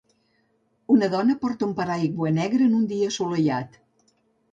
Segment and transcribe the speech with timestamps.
[0.93, 3.79] Una dona porta un paraigua negre en un dia assolellat.